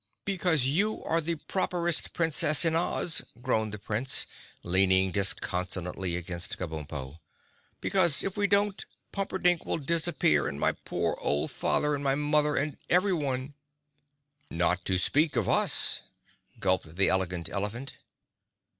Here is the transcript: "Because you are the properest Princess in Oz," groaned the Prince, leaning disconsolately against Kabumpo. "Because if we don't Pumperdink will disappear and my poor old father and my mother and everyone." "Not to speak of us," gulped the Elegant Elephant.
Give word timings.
"Because 0.25 0.65
you 0.65 1.03
are 1.03 1.21
the 1.21 1.35
properest 1.35 2.11
Princess 2.11 2.65
in 2.65 2.75
Oz," 2.75 3.21
groaned 3.39 3.71
the 3.71 3.77
Prince, 3.77 4.25
leaning 4.63 5.11
disconsolately 5.11 6.15
against 6.15 6.57
Kabumpo. 6.57 7.19
"Because 7.81 8.23
if 8.23 8.35
we 8.35 8.47
don't 8.47 8.83
Pumperdink 9.13 9.63
will 9.63 9.77
disappear 9.77 10.47
and 10.47 10.59
my 10.59 10.71
poor 10.71 11.19
old 11.21 11.51
father 11.51 11.93
and 11.93 12.03
my 12.03 12.15
mother 12.15 12.55
and 12.55 12.77
everyone." 12.89 13.53
"Not 14.49 14.85
to 14.85 14.97
speak 14.97 15.35
of 15.35 15.47
us," 15.47 16.01
gulped 16.59 16.95
the 16.95 17.09
Elegant 17.09 17.47
Elephant. 17.49 17.97